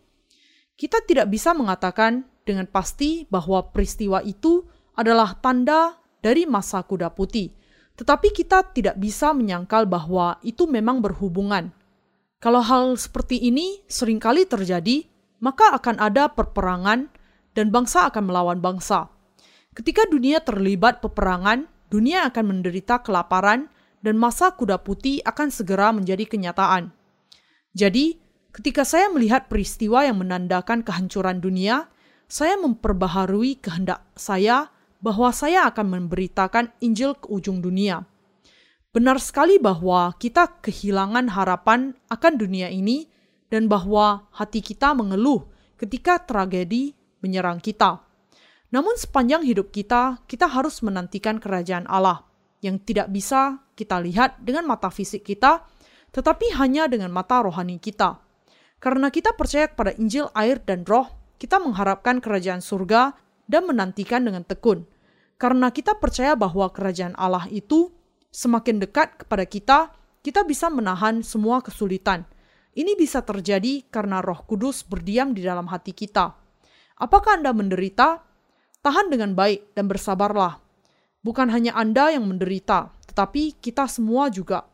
[0.76, 7.50] Kita tidak bisa mengatakan dengan pasti bahwa peristiwa itu adalah tanda dari masa kuda putih,
[7.94, 11.70] tetapi kita tidak bisa menyangkal bahwa itu memang berhubungan.
[12.42, 15.06] Kalau hal seperti ini sering kali terjadi,
[15.40, 17.08] maka akan ada perperangan
[17.54, 19.08] dan bangsa akan melawan bangsa.
[19.74, 23.70] Ketika dunia terlibat peperangan, dunia akan menderita kelaparan
[24.04, 26.92] dan masa kuda putih akan segera menjadi kenyataan.
[27.74, 28.20] Jadi,
[28.54, 31.88] ketika saya melihat peristiwa yang menandakan kehancuran dunia,
[32.28, 34.73] saya memperbaharui kehendak saya
[35.04, 38.08] bahwa saya akan memberitakan Injil ke ujung dunia.
[38.88, 43.12] Benar sekali bahwa kita kehilangan harapan akan dunia ini
[43.52, 45.44] dan bahwa hati kita mengeluh
[45.76, 48.00] ketika tragedi menyerang kita.
[48.72, 52.24] Namun sepanjang hidup kita, kita harus menantikan kerajaan Allah
[52.64, 55.68] yang tidak bisa kita lihat dengan mata fisik kita,
[56.16, 58.24] tetapi hanya dengan mata rohani kita.
[58.80, 63.12] Karena kita percaya kepada Injil, air, dan roh, kita mengharapkan kerajaan surga
[63.44, 64.93] dan menantikan dengan tekun.
[65.44, 67.92] Karena kita percaya bahwa kerajaan Allah itu
[68.32, 69.78] semakin dekat kepada kita,
[70.24, 72.24] kita bisa menahan semua kesulitan.
[72.72, 76.32] Ini bisa terjadi karena Roh Kudus berdiam di dalam hati kita.
[76.96, 78.24] Apakah Anda menderita?
[78.80, 80.64] Tahan dengan baik dan bersabarlah.
[81.20, 84.64] Bukan hanya Anda yang menderita, tetapi kita semua juga.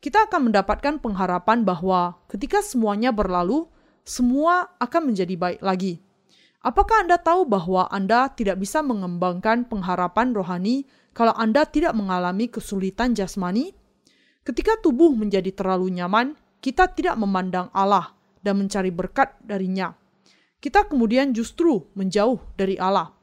[0.00, 3.68] Kita akan mendapatkan pengharapan bahwa ketika semuanya berlalu,
[4.00, 6.00] semua akan menjadi baik lagi.
[6.66, 10.82] Apakah Anda tahu bahwa Anda tidak bisa mengembangkan pengharapan rohani
[11.14, 13.70] kalau Anda tidak mengalami kesulitan jasmani?
[14.42, 19.94] Ketika tubuh menjadi terlalu nyaman, kita tidak memandang Allah dan mencari berkat darinya.
[20.58, 23.14] Kita kemudian justru menjauh dari Allah.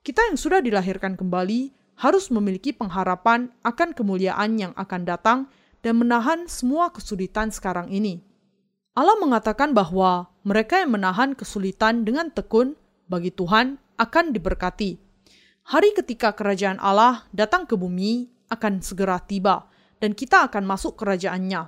[0.00, 5.38] Kita yang sudah dilahirkan kembali harus memiliki pengharapan akan kemuliaan yang akan datang
[5.84, 8.24] dan menahan semua kesulitan sekarang ini.
[8.96, 12.72] Allah mengatakan bahwa mereka yang menahan kesulitan dengan tekun
[13.06, 14.98] bagi Tuhan akan diberkati.
[15.66, 19.66] Hari ketika kerajaan Allah datang ke bumi akan segera tiba
[19.98, 21.66] dan kita akan masuk kerajaannya.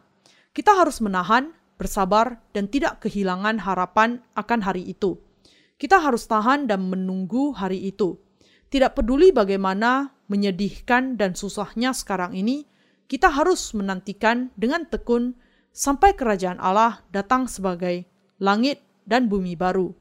[0.54, 5.18] Kita harus menahan, bersabar, dan tidak kehilangan harapan akan hari itu.
[5.78, 8.18] Kita harus tahan dan menunggu hari itu.
[8.68, 12.66] Tidak peduli bagaimana menyedihkan dan susahnya sekarang ini,
[13.08, 15.32] kita harus menantikan dengan tekun
[15.72, 18.04] sampai kerajaan Allah datang sebagai
[18.36, 19.94] langit dan bumi baru.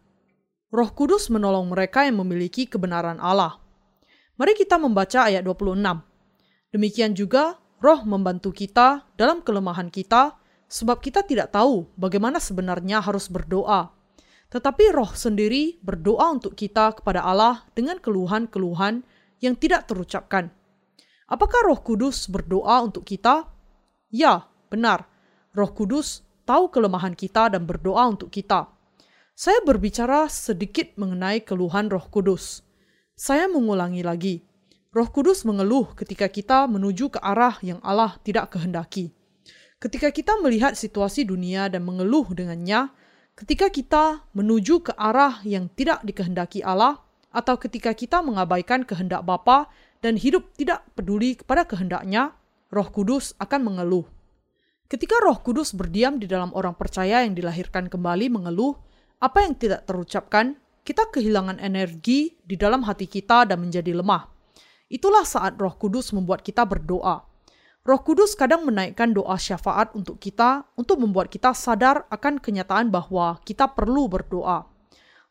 [0.67, 3.56] Roh Kudus menolong mereka yang memiliki kebenaran Allah.
[4.36, 5.80] Mari kita membaca ayat 26.
[6.75, 10.36] Demikian juga Roh membantu kita dalam kelemahan kita
[10.67, 13.95] sebab kita tidak tahu bagaimana sebenarnya harus berdoa.
[14.51, 19.08] Tetapi Roh sendiri berdoa untuk kita kepada Allah dengan keluhan-keluhan
[19.39, 20.51] yang tidak terucapkan.
[21.32, 23.47] Apakah Roh Kudus berdoa untuk kita?
[24.12, 25.08] Ya, benar.
[25.56, 28.76] Roh Kudus tahu kelemahan kita dan berdoa untuk kita.
[29.38, 32.65] Saya berbicara sedikit mengenai keluhan Roh Kudus.
[33.13, 34.41] Saya mengulangi lagi.
[34.89, 39.13] Roh Kudus mengeluh ketika kita menuju ke arah yang Allah tidak kehendaki.
[39.78, 42.89] Ketika kita melihat situasi dunia dan mengeluh dengannya,
[43.38, 49.69] ketika kita menuju ke arah yang tidak dikehendaki Allah, atau ketika kita mengabaikan kehendak Bapa
[50.02, 52.34] dan hidup tidak peduli kepada kehendaknya,
[52.73, 54.10] Roh Kudus akan mengeluh.
[54.89, 58.87] Ketika Roh Kudus berdiam di dalam orang percaya yang dilahirkan kembali mengeluh,
[59.17, 64.30] apa yang tidak terucapkan, kita kehilangan energi di dalam hati kita dan menjadi lemah.
[64.88, 67.27] Itulah saat Roh Kudus membuat kita berdoa.
[67.84, 73.39] Roh Kudus kadang menaikkan doa syafaat untuk kita untuk membuat kita sadar akan kenyataan bahwa
[73.43, 74.69] kita perlu berdoa.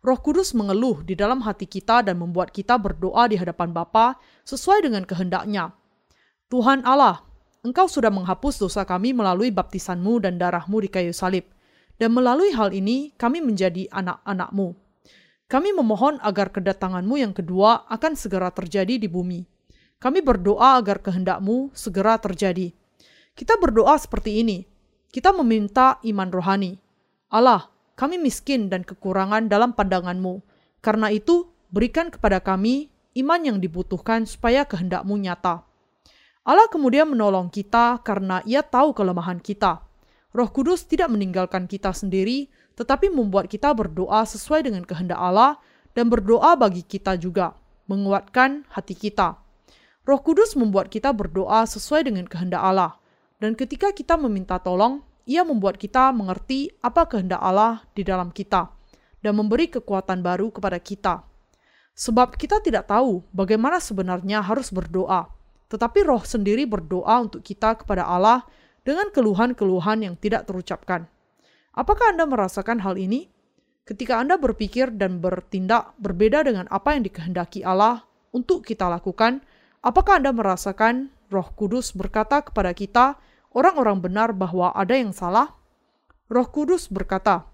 [0.05, 4.85] Roh Kudus mengeluh di dalam hati kita dan membuat kita berdoa di hadapan Bapa sesuai
[4.85, 5.72] dengan kehendaknya.
[6.53, 7.25] Tuhan Allah,
[7.66, 11.56] Engkau sudah menghapus dosa kami melalui baptisanmu dan darahmu di kayu salib.
[11.96, 14.76] Dan melalui hal ini kami menjadi anak-anakmu.
[15.46, 19.46] Kami memohon agar kedatanganmu yang kedua akan segera terjadi di bumi.
[19.96, 22.74] Kami berdoa agar kehendakmu segera terjadi.
[23.32, 24.68] Kita berdoa seperti ini.
[25.09, 26.76] Kita meminta iman rohani.
[27.32, 30.44] Allah, kami miskin dan kekurangan dalam pandanganmu.
[30.85, 35.64] Karena itu, berikan kepada kami iman yang dibutuhkan supaya kehendakmu nyata.
[36.46, 39.86] Allah kemudian menolong kita karena ia tahu kelemahan kita.
[40.37, 45.57] Roh Kudus tidak meninggalkan kita sendiri, tetapi membuat kita berdoa sesuai dengan kehendak Allah
[45.96, 47.57] dan berdoa bagi kita juga,
[47.88, 49.40] menguatkan hati kita.
[50.05, 53.01] Roh Kudus membuat kita berdoa sesuai dengan kehendak Allah,
[53.40, 58.70] dan ketika kita meminta tolong, Ia membuat kita mengerti apa kehendak Allah di dalam kita
[59.25, 61.25] dan memberi kekuatan baru kepada kita.
[61.96, 65.33] Sebab kita tidak tahu bagaimana sebenarnya harus berdoa,
[65.72, 68.44] tetapi Roh sendiri berdoa untuk kita kepada Allah
[68.87, 71.11] dengan keluhan-keluhan yang tidak terucapkan.
[71.75, 73.27] Apakah Anda merasakan hal ini?
[73.83, 79.42] Ketika Anda berpikir dan bertindak berbeda dengan apa yang dikehendaki Allah untuk kita lakukan,
[79.83, 83.18] apakah Anda merasakan Roh Kudus berkata kepada kita,
[83.51, 85.51] orang-orang benar bahwa ada yang salah?
[86.31, 87.46] Roh Kudus berkata,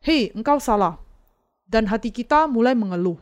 [0.00, 0.96] "Hei, engkau salah."
[1.70, 3.20] Dan hati kita mulai mengeluh.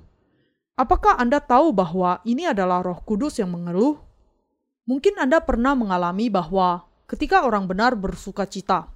[0.79, 4.01] Apakah Anda tahu bahwa ini adalah Roh Kudus yang mengeluh?
[4.89, 8.93] Mungkin Anda pernah mengalami bahwa ketika orang benar bersuka cita.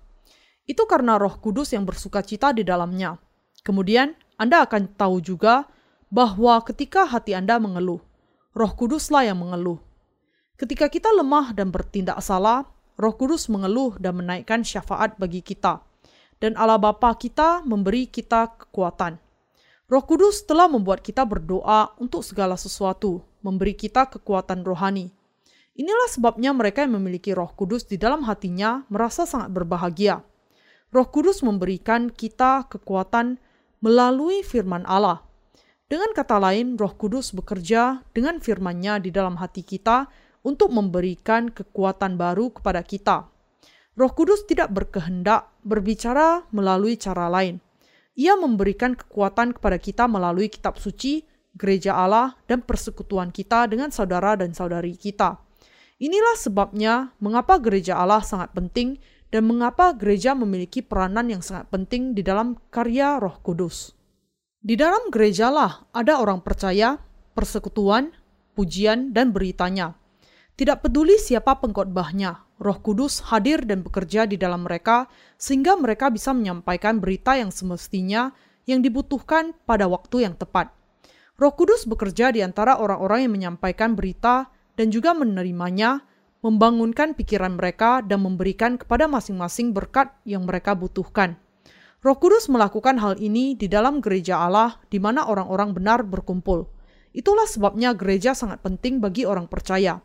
[0.69, 3.17] Itu karena roh kudus yang bersuka cita di dalamnya.
[3.65, 5.67] Kemudian, Anda akan tahu juga
[6.13, 8.05] bahwa ketika hati Anda mengeluh,
[8.53, 9.81] roh kuduslah yang mengeluh.
[10.61, 12.69] Ketika kita lemah dan bertindak salah,
[13.01, 15.83] roh kudus mengeluh dan menaikkan syafaat bagi kita.
[16.39, 19.19] Dan Allah Bapa kita memberi kita kekuatan.
[19.93, 25.13] Roh Kudus telah membuat kita berdoa untuk segala sesuatu, memberi kita kekuatan rohani,
[25.73, 30.21] Inilah sebabnya mereka yang memiliki Roh Kudus di dalam hatinya merasa sangat berbahagia.
[30.93, 33.41] Roh Kudus memberikan kita kekuatan
[33.81, 35.25] melalui firman Allah.
[35.89, 40.13] Dengan kata lain, Roh Kudus bekerja dengan firman-Nya di dalam hati kita
[40.45, 43.33] untuk memberikan kekuatan baru kepada kita.
[43.97, 47.65] Roh Kudus tidak berkehendak berbicara melalui cara lain.
[48.13, 51.25] Ia memberikan kekuatan kepada kita melalui kitab suci,
[51.57, 55.52] gereja Allah, dan persekutuan kita dengan saudara dan saudari kita.
[56.03, 58.99] Inilah sebabnya mengapa gereja Allah sangat penting
[59.31, 63.95] dan mengapa gereja memiliki peranan yang sangat penting di dalam karya Roh Kudus.
[64.59, 66.99] Di dalam gerejalah ada orang percaya,
[67.39, 68.11] persekutuan,
[68.59, 69.95] pujian, dan beritanya.
[70.59, 75.07] Tidak peduli siapa pengkhotbahnya, Roh Kudus hadir dan bekerja di dalam mereka
[75.39, 78.35] sehingga mereka bisa menyampaikan berita yang semestinya
[78.67, 80.75] yang dibutuhkan pada waktu yang tepat.
[81.39, 86.05] Roh Kudus bekerja di antara orang-orang yang menyampaikan berita dan juga menerimanya,
[86.43, 91.39] membangunkan pikiran mereka dan memberikan kepada masing-masing berkat yang mereka butuhkan.
[92.03, 96.67] Roh Kudus melakukan hal ini di dalam gereja Allah di mana orang-orang benar berkumpul.
[97.15, 100.03] Itulah sebabnya gereja sangat penting bagi orang percaya.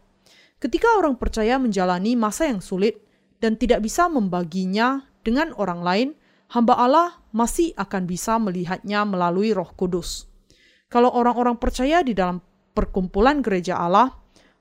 [0.62, 3.02] Ketika orang percaya menjalani masa yang sulit
[3.42, 6.10] dan tidak bisa membaginya dengan orang lain,
[6.54, 10.30] hamba Allah masih akan bisa melihatnya melalui Roh Kudus.
[10.94, 12.40] Kalau orang-orang percaya di dalam
[12.78, 14.14] perkumpulan gereja Allah,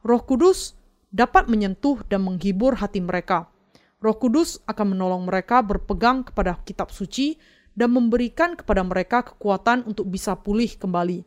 [0.07, 0.79] Roh Kudus
[1.11, 3.51] dapat menyentuh dan menghibur hati mereka
[3.97, 7.41] Roh Kudus akan menolong mereka berpegang kepada kitab suci
[7.73, 11.25] dan memberikan kepada mereka kekuatan untuk bisa pulih kembali.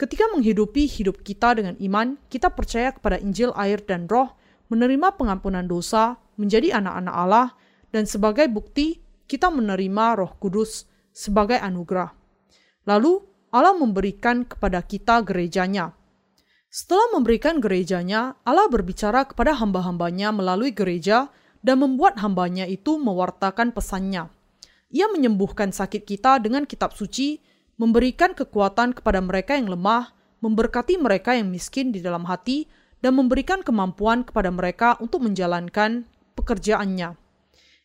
[0.00, 4.32] Ketika menghidupi hidup kita dengan iman, kita percaya kepada Injil, air, dan Roh,
[4.72, 7.48] menerima pengampunan dosa, menjadi anak-anak Allah,
[7.92, 12.16] dan sebagai bukti kita menerima Roh Kudus sebagai anugerah.
[12.88, 13.20] Lalu
[13.52, 15.92] Allah memberikan kepada kita gerejanya.
[16.70, 21.26] Setelah memberikan gerejanya, Allah berbicara kepada hamba-hambanya melalui gereja
[21.66, 24.30] dan membuat hambanya itu mewartakan pesannya.
[24.94, 27.42] Ia menyembuhkan sakit kita dengan kitab suci,
[27.74, 30.14] memberikan kekuatan kepada mereka yang lemah,
[30.46, 32.70] memberkati mereka yang miskin di dalam hati,
[33.02, 36.06] dan memberikan kemampuan kepada mereka untuk menjalankan
[36.38, 37.18] pekerjaannya.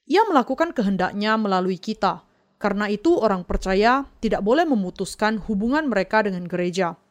[0.06, 2.22] Ia melakukan kehendaknya melalui kita.
[2.62, 7.02] Karena itu orang percaya tidak boleh memutuskan hubungan mereka dengan gereja.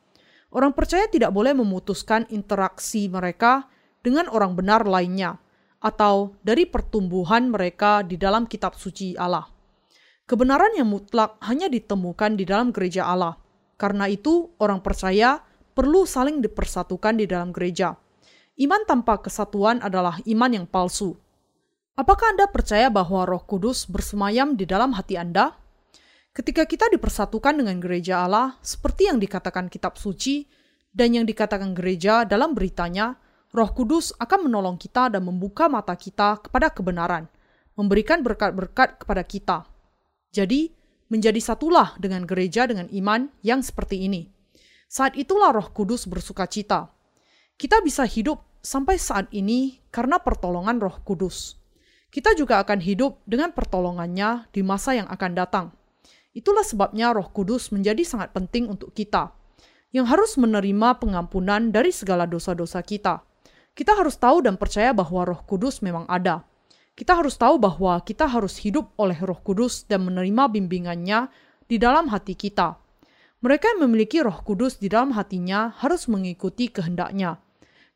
[0.54, 3.66] Orang percaya tidak boleh memutuskan interaksi mereka
[4.06, 5.42] dengan orang benar lainnya
[5.82, 9.50] atau dari pertumbuhan mereka di dalam kitab suci Allah.
[10.24, 13.36] Kebenaran yang mutlak hanya ditemukan di dalam gereja Allah.
[13.76, 15.42] Karena itu, orang percaya
[15.74, 17.98] perlu saling dipersatukan di dalam gereja.
[18.54, 21.18] Iman tanpa kesatuan adalah iman yang palsu.
[21.98, 25.58] Apakah Anda percaya bahwa Roh Kudus bersemayam di dalam hati Anda?
[26.34, 30.50] Ketika kita dipersatukan dengan gereja Allah, seperti yang dikatakan kitab suci
[30.90, 33.14] dan yang dikatakan gereja dalam beritanya,
[33.54, 37.30] Roh Kudus akan menolong kita dan membuka mata kita kepada kebenaran,
[37.78, 39.62] memberikan berkat-berkat kepada kita.
[40.34, 40.74] Jadi,
[41.06, 44.26] menjadi satulah dengan gereja dengan iman yang seperti ini.
[44.90, 46.90] Saat itulah Roh Kudus bersuka cita.
[47.54, 51.62] Kita bisa hidup sampai saat ini karena pertolongan Roh Kudus.
[52.10, 55.66] Kita juga akan hidup dengan pertolongannya di masa yang akan datang.
[56.34, 59.30] Itulah sebabnya Roh Kudus menjadi sangat penting untuk kita,
[59.94, 63.22] yang harus menerima pengampunan dari segala dosa-dosa kita
[63.74, 66.46] kita harus tahu dan percaya bahwa Roh Kudus memang ada.
[66.94, 71.26] Kita harus tahu bahwa kita harus hidup oleh Roh Kudus dan menerima bimbingannya
[71.66, 72.78] di dalam hati kita.
[73.42, 77.42] Mereka yang memiliki Roh Kudus di dalam hatinya harus mengikuti kehendaknya.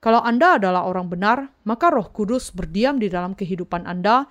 [0.02, 4.26] Kalau Anda adalah orang benar, maka Roh Kudus berdiam di dalam kehidupan Anda,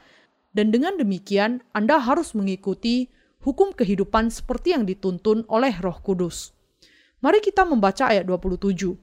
[0.52, 3.08] dan dengan demikian Anda harus mengikuti
[3.48, 6.52] hukum kehidupan seperti yang dituntun oleh Roh Kudus.
[7.24, 9.00] Mari kita membaca ayat 27.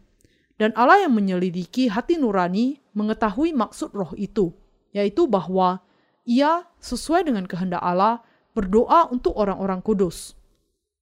[0.60, 4.52] Dan Allah yang menyelidiki hati nurani mengetahui maksud roh itu,
[4.92, 5.82] yaitu bahwa
[6.28, 8.22] ia sesuai dengan kehendak Allah
[8.54, 10.38] berdoa untuk orang-orang kudus.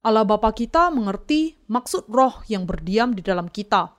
[0.00, 3.92] Allah Bapa kita mengerti maksud roh yang berdiam di dalam kita.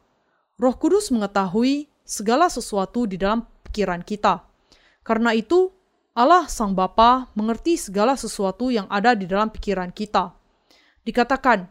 [0.58, 4.42] Roh Kudus mengetahui segala sesuatu di dalam pikiran kita.
[5.06, 5.70] Karena itu,
[6.14, 10.30] Allah Sang Bapa mengerti segala sesuatu yang ada di dalam pikiran kita.
[11.02, 11.66] Dikatakan,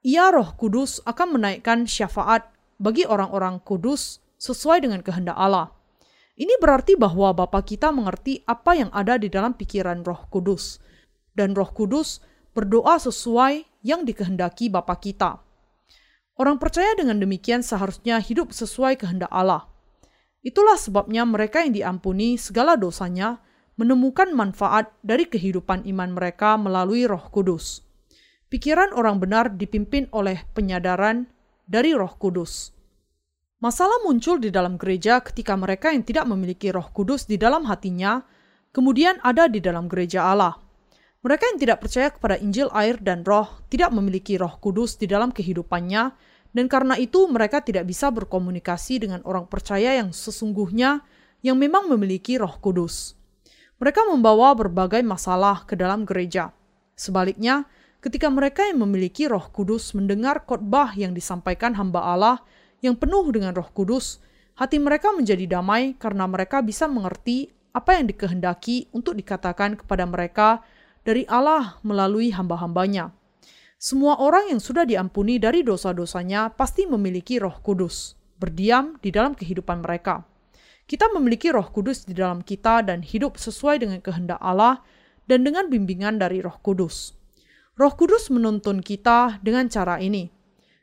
[0.00, 2.48] ia roh kudus akan menaikkan syafaat
[2.80, 5.68] bagi orang-orang kudus sesuai dengan kehendak Allah.
[6.32, 10.80] Ini berarti bahwa Bapa kita mengerti apa yang ada di dalam pikiran Roh Kudus,
[11.36, 12.24] dan Roh Kudus
[12.56, 15.44] berdoa sesuai yang dikehendaki Bapa kita.
[16.40, 19.68] Orang percaya dengan demikian seharusnya hidup sesuai kehendak Allah.
[20.42, 23.44] Itulah sebabnya mereka yang diampuni segala dosanya
[23.74, 27.82] menemukan manfaat dari kehidupan iman mereka melalui Roh Kudus.
[28.48, 31.26] Pikiran orang benar dipimpin oleh penyadaran
[31.66, 32.70] dari Roh Kudus.
[33.58, 38.22] Masalah muncul di dalam gereja ketika mereka yang tidak memiliki Roh Kudus di dalam hatinya
[38.74, 40.58] kemudian ada di dalam gereja Allah.
[41.24, 45.32] Mereka yang tidak percaya kepada Injil, air, dan Roh tidak memiliki Roh Kudus di dalam
[45.32, 46.12] kehidupannya,
[46.52, 51.00] dan karena itu mereka tidak bisa berkomunikasi dengan orang percaya yang sesungguhnya
[51.40, 53.16] yang memang memiliki Roh Kudus.
[53.84, 56.56] Mereka membawa berbagai masalah ke dalam gereja.
[56.96, 57.68] Sebaliknya,
[58.00, 62.40] ketika mereka yang memiliki Roh Kudus mendengar khotbah yang disampaikan hamba Allah
[62.80, 64.24] yang penuh dengan Roh Kudus,
[64.56, 70.64] hati mereka menjadi damai karena mereka bisa mengerti apa yang dikehendaki untuk dikatakan kepada mereka
[71.04, 73.12] dari Allah melalui hamba-hambanya.
[73.76, 79.84] Semua orang yang sudah diampuni dari dosa-dosanya pasti memiliki Roh Kudus, berdiam di dalam kehidupan
[79.84, 80.24] mereka.
[80.84, 84.84] Kita memiliki Roh Kudus di dalam kita dan hidup sesuai dengan kehendak Allah
[85.24, 87.16] dan dengan bimbingan dari Roh Kudus.
[87.80, 90.28] Roh Kudus menuntun kita dengan cara ini.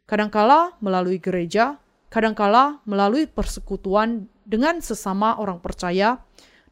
[0.10, 1.78] Kadangkala melalui gereja,
[2.10, 6.18] kadangkala melalui persekutuan dengan sesama orang percaya,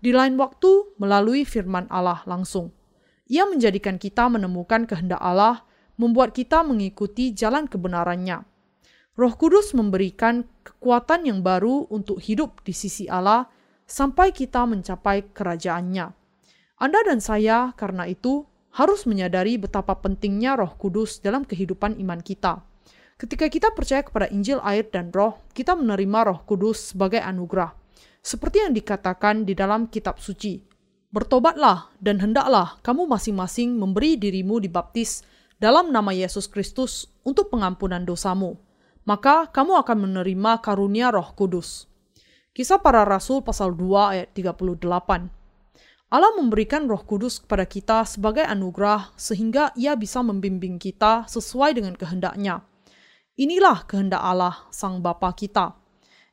[0.01, 2.73] di lain waktu melalui firman Allah langsung.
[3.29, 5.61] Ia menjadikan kita menemukan kehendak Allah
[6.01, 8.41] membuat kita mengikuti jalan kebenarannya.
[9.19, 13.51] Roh Kudus memberikan kekuatan yang baru untuk hidup di sisi Allah
[13.83, 16.07] sampai kita mencapai kerajaannya.
[16.79, 22.63] Anda dan saya karena itu harus menyadari betapa pentingnya Roh Kudus dalam kehidupan iman kita.
[23.19, 27.75] Ketika kita percaya kepada Injil, air, dan Roh, kita menerima Roh Kudus sebagai anugerah,
[28.23, 30.63] seperti yang dikatakan di dalam Kitab Suci.
[31.11, 35.27] Bertobatlah dan hendaklah kamu masing-masing memberi dirimu dibaptis
[35.59, 38.68] dalam nama Yesus Kristus untuk pengampunan dosamu,
[39.03, 41.87] maka kamu akan menerima karunia Roh Kudus.
[42.55, 44.81] Kisah para Rasul pasal 2 ayat 38.
[46.09, 51.93] Allah memberikan Roh Kudus kepada kita sebagai anugerah sehingga Ia bisa membimbing kita sesuai dengan
[51.93, 52.65] kehendaknya.
[53.39, 55.77] Inilah kehendak Allah, Sang Bapa kita.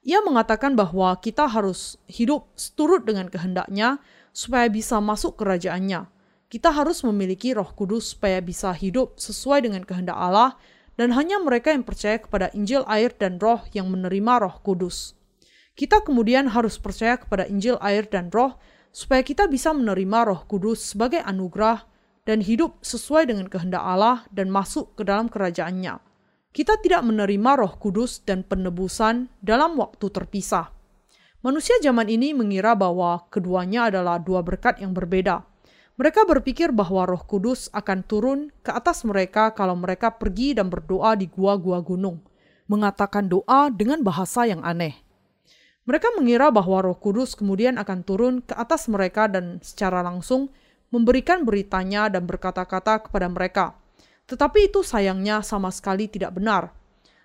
[0.02, 4.02] Ia mengatakan bahwa kita harus hidup seturut dengan kehendaknya
[4.32, 6.10] supaya bisa masuk kerajaannya
[6.46, 10.54] kita harus memiliki Roh Kudus supaya bisa hidup sesuai dengan kehendak Allah,
[10.96, 15.16] dan hanya mereka yang percaya kepada Injil, air, dan Roh yang menerima Roh Kudus.
[15.76, 18.56] Kita kemudian harus percaya kepada Injil, air, dan Roh
[18.96, 21.84] supaya kita bisa menerima Roh Kudus sebagai anugerah
[22.24, 26.00] dan hidup sesuai dengan kehendak Allah dan masuk ke dalam kerajaannya.
[26.56, 30.72] Kita tidak menerima Roh Kudus dan penebusan dalam waktu terpisah.
[31.44, 35.44] Manusia zaman ini mengira bahwa keduanya adalah dua berkat yang berbeda.
[35.96, 41.16] Mereka berpikir bahwa Roh Kudus akan turun ke atas mereka kalau mereka pergi dan berdoa
[41.16, 42.20] di gua-gua gunung,
[42.68, 44.92] mengatakan doa dengan bahasa yang aneh.
[45.88, 50.52] Mereka mengira bahwa Roh Kudus kemudian akan turun ke atas mereka dan secara langsung
[50.92, 53.72] memberikan beritanya dan berkata-kata kepada mereka.
[54.28, 56.76] Tetapi itu sayangnya sama sekali tidak benar.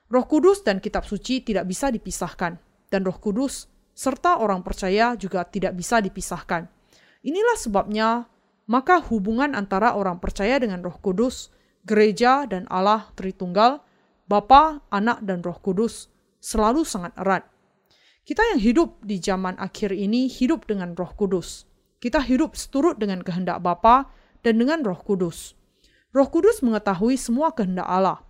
[0.08, 2.56] Roh Kudus dan kitab suci tidak bisa dipisahkan,
[2.88, 6.72] dan Roh Kudus serta orang percaya juga tidak bisa dipisahkan.
[7.26, 8.32] Inilah sebabnya
[8.70, 11.50] maka hubungan antara orang percaya dengan Roh Kudus,
[11.86, 13.82] gereja dan Allah Tritunggal,
[14.30, 16.08] Bapa, Anak dan Roh Kudus
[16.42, 17.44] selalu sangat erat.
[18.22, 21.66] Kita yang hidup di zaman akhir ini hidup dengan Roh Kudus.
[22.02, 24.10] Kita hidup seturut dengan kehendak Bapa
[24.46, 25.58] dan dengan Roh Kudus.
[26.14, 28.22] Roh Kudus mengetahui semua kehendak Allah.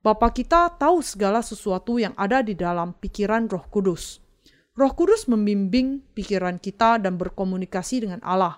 [0.00, 4.24] Bapa kita tahu segala sesuatu yang ada di dalam pikiran Roh Kudus.
[4.72, 8.56] Roh Kudus membimbing pikiran kita dan berkomunikasi dengan Allah.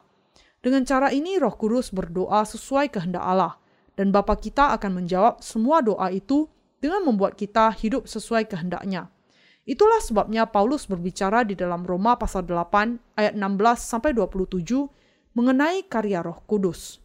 [0.62, 3.58] Dengan cara ini Roh Kudus berdoa sesuai kehendak Allah
[3.98, 6.46] dan Bapa kita akan menjawab semua doa itu
[6.78, 9.10] dengan membuat kita hidup sesuai kehendaknya.
[9.62, 13.42] Itulah sebabnya Paulus berbicara di dalam Roma pasal 8 ayat 16
[13.78, 14.62] sampai 27
[15.34, 16.98] mengenai karya Roh Kudus.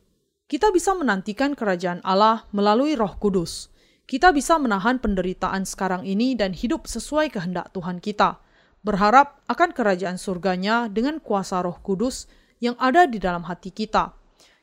[0.46, 3.74] Kita bisa menantikan kerajaan Allah melalui Roh Kudus.
[4.06, 8.40] Kita bisa menahan penderitaan sekarang ini dan hidup sesuai kehendak Tuhan kita.
[8.82, 12.30] Berharap akan kerajaan surganya dengan kuasa Roh Kudus
[12.64, 14.14] yang ada di dalam hati kita.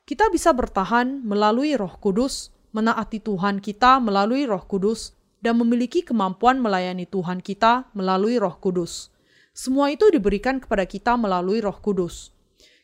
[0.04, 6.60] Kita bisa bertahan melalui Roh Kudus, menaati Tuhan kita melalui Roh Kudus, dan memiliki kemampuan
[6.60, 9.12] melayani Tuhan kita melalui Roh Kudus.
[9.54, 12.34] Semua itu diberikan kepada kita melalui Roh Kudus.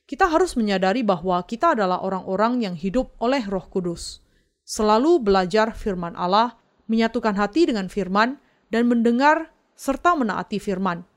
[0.07, 4.23] Kita harus menyadari bahwa kita adalah orang-orang yang hidup oleh Roh Kudus.
[4.63, 6.55] Selalu belajar firman Allah,
[6.87, 8.39] menyatukan hati dengan firman,
[8.71, 11.10] dan mendengar serta menaati firman.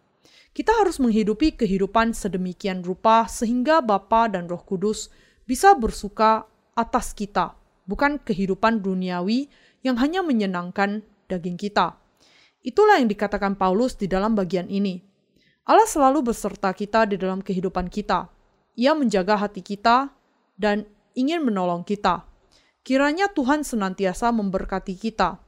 [0.54, 5.10] Kita harus menghidupi kehidupan sedemikian rupa sehingga Bapa dan Roh Kudus
[5.50, 6.46] bisa bersuka
[6.78, 7.58] atas kita,
[7.90, 9.50] bukan kehidupan duniawi
[9.82, 11.98] yang hanya menyenangkan daging kita.
[12.62, 15.02] Itulah yang dikatakan Paulus di dalam bagian ini.
[15.66, 18.30] Allah selalu beserta kita di dalam kehidupan kita.
[18.78, 20.14] Ia menjaga hati kita
[20.54, 20.86] dan
[21.18, 22.30] ingin menolong kita.
[22.86, 25.42] Kiranya Tuhan senantiasa memberkati kita.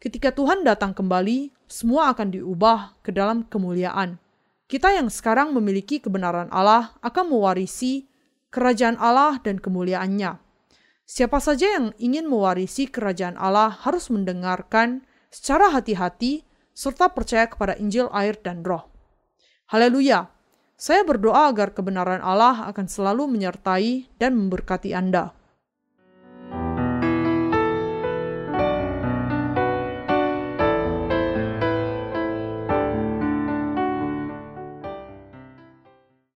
[0.00, 4.16] Ketika Tuhan datang kembali, semua akan diubah ke dalam kemuliaan.
[4.66, 8.10] Kita yang sekarang memiliki kebenaran Allah akan mewarisi
[8.50, 10.42] kerajaan Allah dan kemuliaannya.
[11.06, 16.42] Siapa saja yang ingin mewarisi kerajaan Allah harus mendengarkan secara hati-hati
[16.74, 18.90] serta percaya kepada Injil, air, dan roh.
[19.70, 20.34] Haleluya!
[20.74, 25.35] Saya berdoa agar kebenaran Allah akan selalu menyertai dan memberkati Anda.